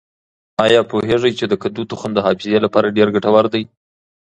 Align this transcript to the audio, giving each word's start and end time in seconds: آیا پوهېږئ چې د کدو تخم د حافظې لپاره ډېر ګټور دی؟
آیا 0.65 0.81
پوهېږئ 0.91 1.31
چې 1.39 1.45
د 1.47 1.53
کدو 1.63 1.81
تخم 1.91 2.11
د 2.15 2.19
حافظې 2.25 2.59
لپاره 2.65 2.95
ډېر 2.97 3.07
ګټور 3.15 3.45
دی؟ 3.53 3.63